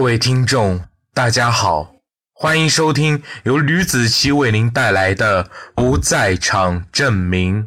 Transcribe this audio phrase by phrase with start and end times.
[0.00, 0.80] 各位听众，
[1.12, 1.92] 大家好，
[2.32, 7.64] 欢迎收听由吕子奇为您带来的《不在场证明》。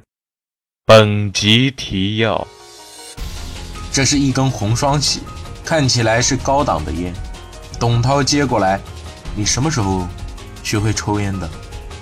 [0.83, 2.47] 本集提要：
[3.91, 5.21] 这是一根红双喜，
[5.63, 7.13] 看起来是高档的烟。
[7.79, 8.79] 董涛接过来，
[9.35, 10.07] 你什么时候
[10.63, 11.47] 学会抽烟的？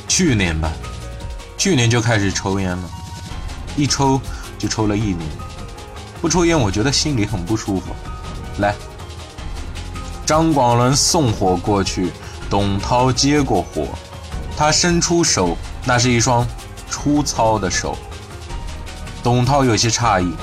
[0.07, 0.71] 去年吧，
[1.57, 2.89] 去年就开始抽烟了，
[3.75, 4.17] 一抽
[4.57, 5.29] 就抽了一年。
[6.21, 7.93] 不抽烟，我觉得心里很不舒服。
[8.59, 8.73] 来。
[10.31, 12.09] 张广伦送火过去，
[12.49, 13.85] 董涛接过火，
[14.55, 16.47] 他伸出手，那是一双
[16.89, 17.97] 粗糙的手。
[19.21, 20.33] 董涛有些诧异，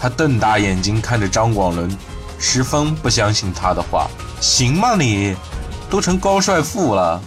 [0.00, 1.94] 他瞪大眼睛看着张广伦，
[2.38, 4.08] 十分不相信他的话。
[4.40, 5.36] 行吗你？
[5.90, 7.20] 都成高帅富了，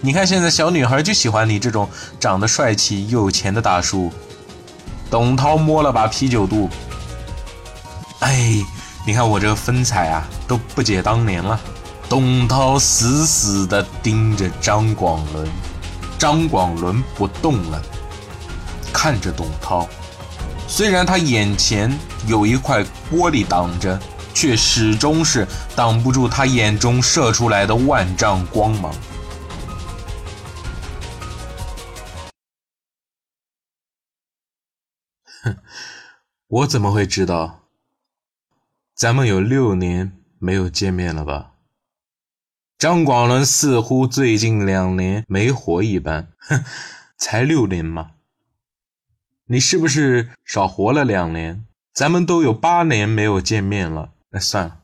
[0.00, 1.88] 你看现在小女孩就喜欢你这种
[2.20, 4.12] 长得帅气又有钱的大叔。
[5.10, 6.70] 董涛摸了把啤酒肚，
[8.20, 8.54] 哎。
[9.06, 11.58] 你看我这个风采啊，都不解当年了。
[12.08, 15.48] 董涛死死地盯着张广伦，
[16.18, 17.82] 张广伦不动了，
[18.92, 19.88] 看着董涛。
[20.68, 23.98] 虽然他眼前有一块玻璃挡着，
[24.34, 28.94] 却始终是挡不住他眼中射出来的万丈光芒。
[35.42, 35.56] 哼，
[36.48, 37.59] 我怎么会知道？
[39.00, 41.54] 咱们有六年没有见面了吧？
[42.76, 46.30] 张广伦似乎最近两年没活一般。
[46.36, 46.62] 哼，
[47.16, 48.10] 才六年嘛？
[49.46, 51.64] 你是不是少活了两年？
[51.94, 54.12] 咱们都有八年没有见面了。
[54.32, 54.80] 那算了。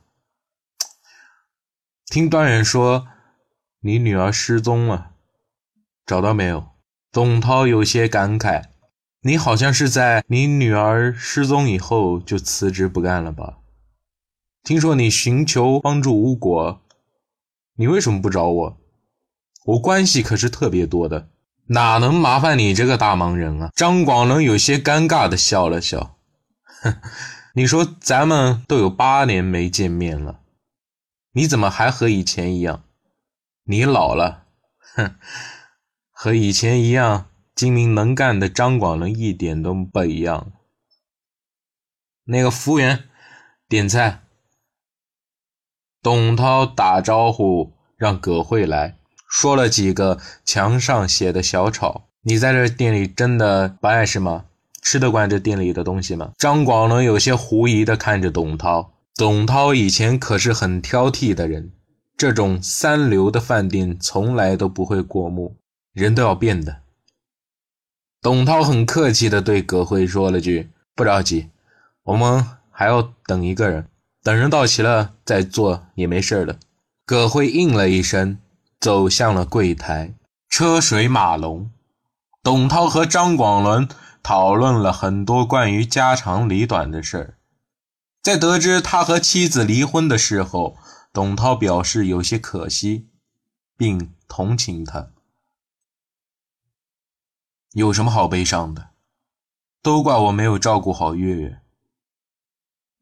[2.06, 3.09] 听段远说，
[3.81, 5.11] 你女儿失踪了，
[6.06, 6.70] 找到没有？
[7.12, 8.64] 董涛有些感慨。
[9.20, 13.59] 你好像是在你女儿失踪以后就辞职不干了吧？
[14.67, 16.83] 听说你寻求帮助无果，
[17.77, 18.78] 你为什么不找我？
[19.64, 21.28] 我关系可是特别多的，
[21.67, 23.70] 哪能麻烦你这个大忙人啊？
[23.77, 26.19] 张广能有些尴尬的笑了笑，
[26.82, 27.00] 哼，
[27.54, 30.41] 你说咱们都有八年没见面了，
[31.31, 32.83] 你怎么还和以前一样？
[33.66, 34.47] 你老了，
[34.97, 35.15] 哼，
[36.10, 40.50] 和以前一样精明能干的张广能一点都不一样。
[42.25, 43.04] 那个服务员，
[43.69, 44.25] 点菜。
[46.06, 48.97] 董涛打招呼，让葛慧来
[49.28, 52.05] 说了几个墙上写的小炒。
[52.22, 54.45] 你在这店里真的不碍事吗？
[54.81, 56.31] 吃得惯这店里的东西吗？
[56.39, 58.93] 张广伦有些狐疑地看着董涛。
[59.16, 61.72] 董涛以前可是很挑剔的人，
[62.16, 65.56] 这种三流的饭店从来都不会过目。
[65.93, 66.83] 人都要变的。
[68.22, 71.50] 董涛很客气地对葛慧说了句：“不着急，
[72.05, 73.89] 我们还要等一个人。”
[74.26, 76.59] 等人到齐了再做也没事的。
[77.04, 78.41] 葛辉应了一声，
[78.81, 80.16] 走向了柜台。
[80.48, 81.70] 车水马龙，
[82.42, 83.86] 董涛和张广伦
[84.25, 87.38] 讨论了很多关于家长里短的事儿。
[88.20, 90.76] 在得知他和妻子离婚的事后，
[91.12, 93.06] 董涛表示有些可惜，
[93.76, 95.10] 并同情他。
[97.75, 98.88] 有什么好悲伤的？
[99.81, 101.60] 都怪我没有照顾好月月。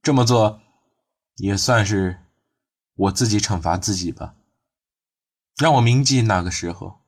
[0.02, 0.60] 这么做。
[1.36, 2.20] 也算是
[2.94, 4.34] 我自己惩罚自己吧，
[5.56, 7.00] 让我铭记那个时候。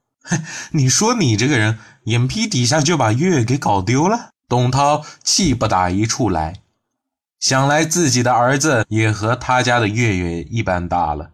[0.72, 4.30] 你说你这个人，眼皮底下就把月月给搞丢了。
[4.48, 6.60] 董涛气不打一处来，
[7.38, 11.30] 想来自己的儿子也和他家的月月一般大了。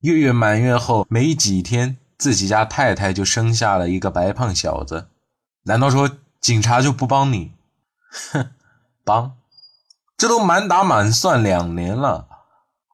[0.00, 5.08] 月月满月后没几天，自己家太太就生下了一个白胖小子。
[5.64, 7.52] 难道说警察就不帮你？
[8.32, 8.50] 哼，
[9.04, 9.37] 帮。
[10.18, 12.26] 这都满打满算两年了，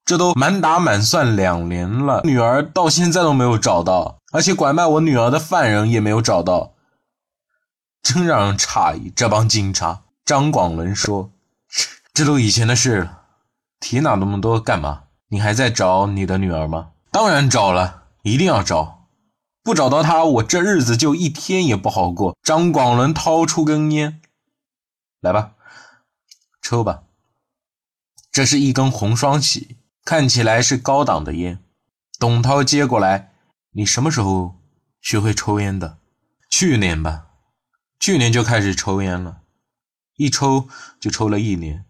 [0.04, 6.74] 这都满打满算两年了，女儿到现在都没有找到，而且拐卖我女儿的犯人也没有找到，
[8.02, 9.10] 真让人诧异。
[9.16, 11.30] 这帮警察，张广伦说
[12.12, 13.22] ：“这都以前的事了，
[13.80, 15.04] 提哪那么多干嘛？
[15.28, 16.90] 你还在找你的女儿吗？
[17.10, 19.06] 当然找了，一定要找，
[19.62, 24.20] 不找到她，我这日子就一天也不好过。”张广伦掏出根烟，
[25.22, 25.52] 来吧，
[26.60, 27.03] 抽吧。
[28.34, 31.62] 这是一根红双喜，看起来是高档的烟。
[32.18, 33.32] 董涛接过来，
[33.70, 34.56] 你什么时候
[35.00, 35.98] 学会抽烟的？
[36.50, 37.28] 去年吧，
[38.00, 39.42] 去年就开始抽烟了，
[40.16, 41.84] 一抽就抽了一年。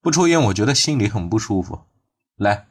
[0.00, 1.86] 不抽烟，我觉得心里很不舒服。
[2.36, 2.68] 来，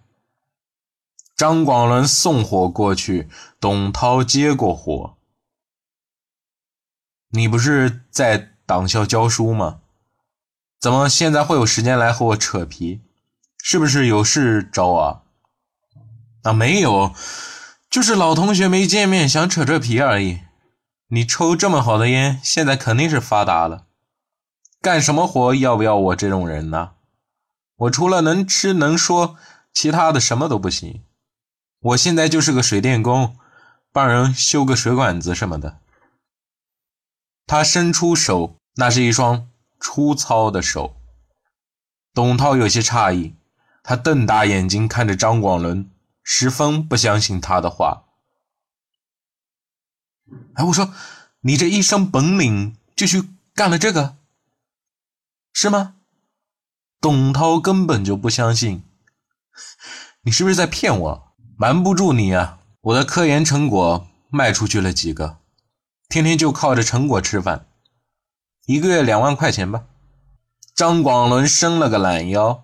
[1.36, 3.28] 张广伦送火过去，
[3.60, 5.18] 董涛接过火。
[7.32, 9.82] 你不是在党校教书吗？
[10.84, 13.00] 怎么现在会有时间来和我扯皮？
[13.64, 15.24] 是不是有事找我？
[16.42, 17.14] 啊，没有，
[17.90, 20.42] 就是老同学没见面，想扯扯皮而已。
[21.08, 23.86] 你抽这么好的烟，现在肯定是发达了。
[24.82, 26.96] 干什么活要不要我这种人呢？
[27.78, 29.38] 我除了能吃能说，
[29.74, 31.02] 其他的什么都不行。
[31.80, 33.38] 我现在就是个水电工，
[33.94, 35.78] 帮人修个水管子什么的。
[37.48, 39.48] 他伸出手，那是一双
[39.84, 40.96] 粗糙的手。
[42.14, 43.36] 董涛有些诧异，
[43.84, 45.92] 他瞪大眼睛看着张广伦，
[46.24, 48.06] 十分不相信他的话。
[50.54, 50.94] 哎，我说，
[51.42, 54.16] 你这一身本领就去干了这个，
[55.52, 55.96] 是吗？
[57.02, 58.84] 董涛根本就不相信，
[60.22, 61.34] 你是不是在骗我？
[61.58, 62.60] 瞒不住你啊！
[62.82, 65.40] 我的科研成果卖出去了几个，
[66.08, 67.68] 天天就靠着成果吃饭，
[68.66, 69.86] 一个月两万块钱吧。
[70.74, 72.64] 张广伦伸了个懒腰，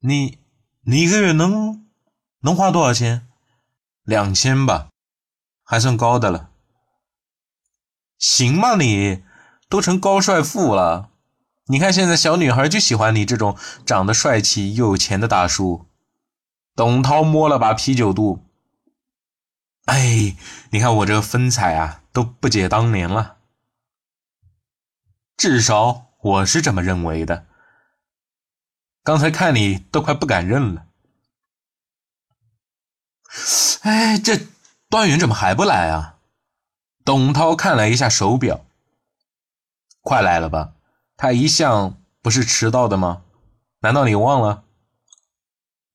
[0.00, 0.38] 你
[0.82, 1.86] 你一个月能
[2.40, 3.26] 能花多少钱？
[4.04, 4.88] 两千吧，
[5.62, 6.50] 还算高的了。
[8.18, 8.76] 行吗？
[8.76, 9.22] 你
[9.68, 11.10] 都成高帅富了。
[11.66, 15.86] 你看现在小女孩就喜欢你这种长得帅气又有钱的大叔。
[16.76, 18.44] 董涛摸了把啤酒肚，
[19.86, 20.36] 哎，
[20.70, 23.36] 你看我这个风采啊，都不解当年了。
[25.36, 27.46] 至少我是这么认为的。
[29.02, 30.86] 刚才看你都快不敢认了。
[33.82, 34.46] 哎，这
[34.88, 36.18] 段云怎么还不来啊？
[37.04, 38.64] 董涛看了一下手表，
[40.00, 40.74] 快来了吧？
[41.16, 43.24] 他一向不是迟到的吗？
[43.80, 44.64] 难道你忘了？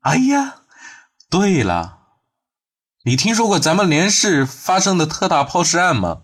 [0.01, 0.61] 哎呀，
[1.29, 2.19] 对了，
[3.03, 6.23] 你听说过咱们连市发生的特大抛尸案吗？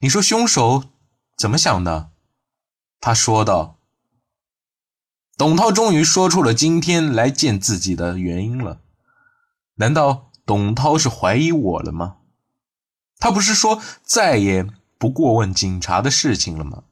[0.00, 0.84] 你说凶手
[1.36, 2.10] 怎么想的？
[3.00, 3.78] 他说道。
[5.36, 8.80] 董涛终于说出了今天来见自己的原因了。
[9.76, 12.16] 难道董涛是怀疑我了吗？
[13.18, 14.66] 他不是说再也
[14.98, 16.82] 不过问警察的事情了吗？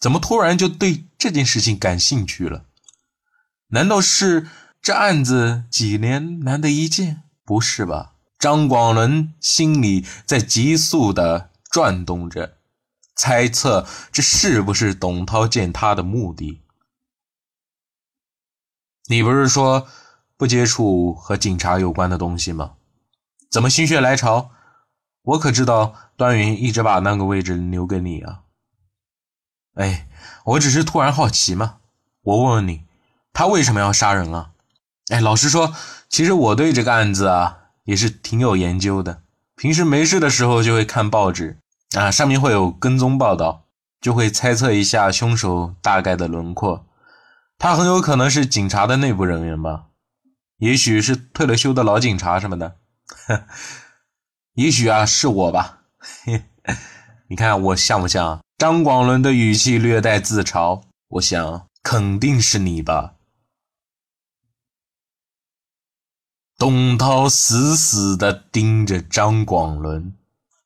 [0.00, 2.66] 怎么突然就对这件事情感兴趣了？
[3.68, 4.48] 难道是
[4.82, 7.22] 这案子几年难得一见？
[7.44, 8.14] 不是吧？
[8.38, 12.58] 张广伦心里在急速的转动着，
[13.14, 16.60] 猜测这是不是董涛见他的目的？
[19.06, 19.86] 你不是说
[20.36, 22.74] 不接触和警察有关的东西吗？
[23.50, 24.50] 怎么心血来潮？
[25.22, 28.42] 我可知道段云一直把那个位置留给你啊！
[29.74, 30.08] 哎，
[30.44, 31.78] 我只是突然好奇嘛。
[32.22, 32.84] 我问问你，
[33.32, 34.50] 他为什么要杀人啊？
[35.08, 35.74] 哎，老实说，
[36.08, 39.22] 其实我对这个案子啊也是挺有研究的。
[39.54, 41.58] 平时没事的时候就会看报纸
[41.94, 43.66] 啊，上面会有跟踪报道，
[44.00, 46.86] 就会猜测一下凶手大概的轮廓。
[47.56, 49.86] 他很有可能是警察的内部人员吧，
[50.58, 52.76] 也许是退了休的老警察什么的。
[54.54, 55.82] 也许啊，是我吧？
[57.28, 58.40] 你看我像不像？
[58.58, 60.82] 张广伦的语气略带自嘲。
[61.08, 63.14] 我想，肯定是你吧。
[66.56, 70.16] 董涛死死地盯着张广伦，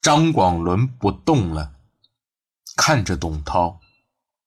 [0.09, 1.75] 张广伦不动了，
[2.75, 3.79] 看着董涛。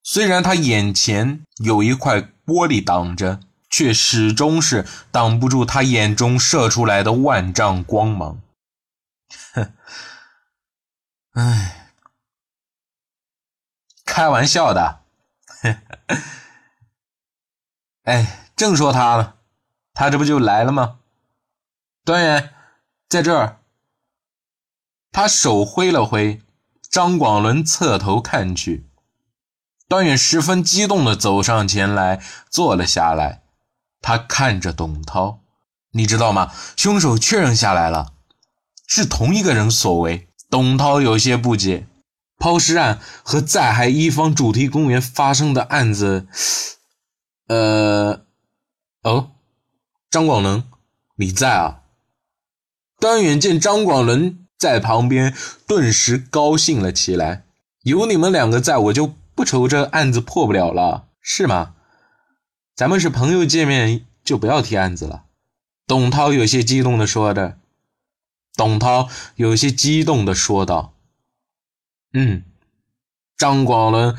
[0.02, 8.42] 虽然他眼前有一块玻璃挡着，却始终是挡不住他眼中射出来的万丈光芒。
[9.54, 9.72] 哼，
[11.34, 11.92] 哎，
[14.04, 15.04] 开玩笑的。
[18.06, 19.36] 哎，正说他呢，
[19.94, 20.98] 他这不就来了吗？
[22.04, 22.52] 端远，
[23.08, 23.61] 在这儿。
[25.12, 26.42] 他手挥了挥，
[26.90, 28.88] 张广伦侧头看去，
[29.88, 33.42] 端远十分激动的走上前来，坐了下来。
[34.02, 35.42] 他看着董涛，
[35.92, 36.52] 你知道吗？
[36.76, 38.14] 凶手确认下来了。
[38.88, 41.88] 是同一个人所为，董涛有些不解。
[42.38, 46.28] 抛尸案和在海一方主题公园发生的案子，
[47.48, 48.26] 呃，
[49.04, 49.32] 哦，
[50.10, 50.64] 张广伦，
[51.18, 51.82] 你在啊？
[53.00, 57.46] 端远见张广伦在旁边，顿时高兴了起来。
[57.82, 61.74] 有你们两个在，我就不愁这案子破不了了，是吗？
[62.76, 65.24] 咱们是朋友见面，就不要提案子了。
[65.88, 67.58] 董涛有些激动的说着。
[68.56, 70.94] 董涛有些激动地说道
[72.14, 72.44] ：“嗯。”
[73.36, 74.16] 张广伦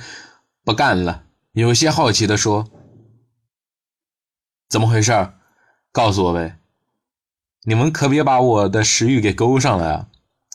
[0.64, 1.22] 不干了，
[1.52, 2.68] 有些好奇地说
[4.68, 5.34] ：“怎么回事？
[5.92, 6.58] 告诉我呗！
[7.62, 10.08] 你们可别把我的食欲给勾上了啊，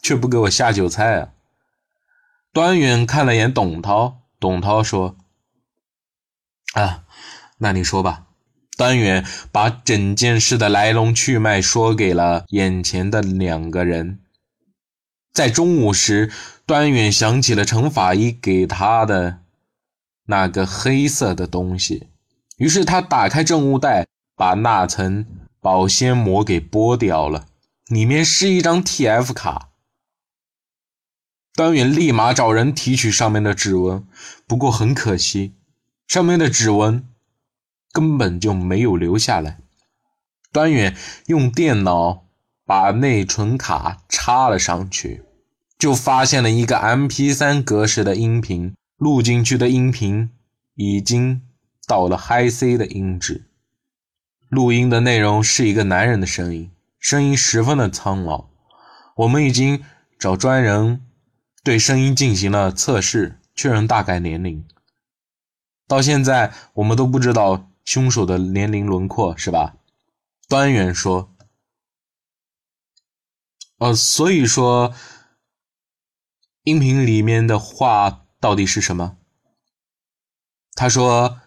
[0.08, 1.34] 却不给我下酒菜啊！”
[2.54, 5.18] 端远看了眼董涛，董涛说
[6.76, 7.04] ：“啊，
[7.58, 8.24] 那你说吧。”
[8.78, 14.20] 端远把整件事的来龙去脉说给了眼前的两个人。
[15.34, 16.32] 在中午时，
[16.66, 19.40] 端远想起了程法医给他的
[20.26, 22.10] 那个黑色的东西，
[22.58, 25.26] 于是他打开证物袋，把那层
[25.60, 27.48] 保鲜膜给剥掉了，
[27.88, 29.70] 里面是一张 TF 卡。
[31.58, 34.08] 端远立马找人提取上面的指纹，
[34.46, 35.56] 不过很可惜，
[36.08, 37.04] 上面的指纹
[37.92, 39.58] 根本就没有留下来。
[40.52, 40.96] 端远
[41.26, 42.26] 用电脑
[42.64, 45.24] 把内存卡插了上去。
[45.80, 50.30] 就发现了一个 MP3 格式的音频，录进去的音频
[50.76, 51.42] 已经
[51.88, 53.46] 到了 Hi-C 的音质。
[54.50, 58.46] 录音的内容是一个男人的声音，声音十分的苍老。
[59.16, 59.84] 我们已经
[60.20, 61.02] 找专人
[61.68, 64.66] 对声音进行了测试，确认大概年龄。
[65.86, 69.76] 到现在我们都不知道凶手的年龄轮廓，是吧？
[70.48, 71.36] 端远说
[73.80, 74.96] ：“呃，所以说。”
[76.64, 79.18] 音频里面的话到底是什么？
[80.72, 81.42] 他说：“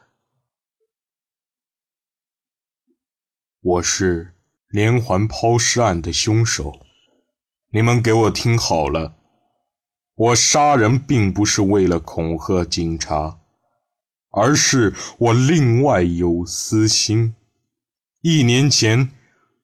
[3.62, 4.35] 我是
[4.69, 6.85] 连环抛尸案的凶手，
[7.71, 9.17] 你们给我听好了，
[10.21, 13.39] 我杀人并不是为了恐吓警察，
[14.31, 17.35] 而是我另外有私心。
[18.21, 19.09] 一年前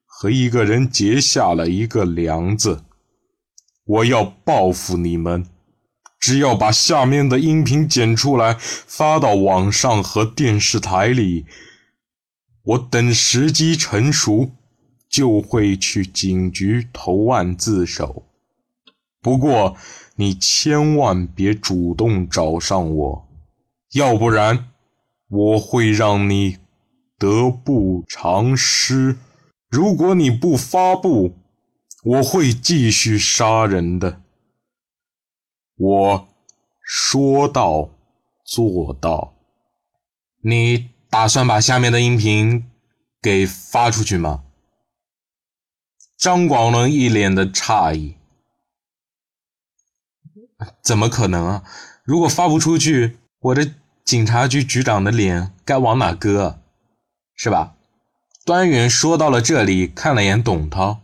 [0.03, 2.83] 和一个人结下了一个梁子。”
[3.85, 5.45] 我要报复你们！
[6.19, 11.45] 只要把下面的音频剪出来，发到网上和电视台里，
[12.63, 14.51] 我等时机成熟，
[15.07, 18.23] 就会去警局投案自首。
[19.27, 19.75] 不过，
[20.15, 23.27] 你千万别主动找上我，
[23.91, 24.69] 要不然
[25.27, 26.59] 我会让你
[27.19, 29.17] 得不偿失。
[29.69, 31.35] 如果你不发布，
[32.05, 34.21] 我会继续杀人的。
[35.75, 36.27] 我
[36.81, 37.89] 说到
[38.45, 39.33] 做到。
[40.41, 42.63] 你打算把下面的音频
[43.21, 44.45] 给发出去吗？
[46.17, 48.15] 张广伦一脸的诧异。
[50.81, 51.63] 怎么可能啊？
[52.03, 53.73] 如果发不出去，我的
[54.03, 56.59] 警察局局长的脸该往哪搁？
[57.35, 57.75] 是吧？
[58.45, 61.01] 端远说到了这里，看了眼董涛。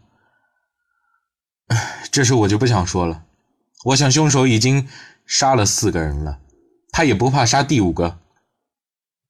[2.12, 3.26] 这事我就不想说了。
[3.86, 4.88] 我想凶手已经
[5.26, 6.40] 杀了四个人了，
[6.92, 8.20] 他也不怕杀第五个。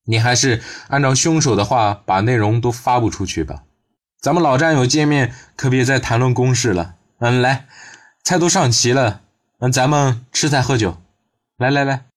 [0.06, 3.64] 你还是按照凶手的话，把内容都发布出去吧。
[4.22, 6.96] 咱们老战友见面，可别再谈论公事了。
[7.20, 7.68] 嗯，来，
[8.24, 9.23] 菜都上齐了，
[9.72, 10.98] 咱们吃菜喝酒。
[11.58, 12.13] 来来来。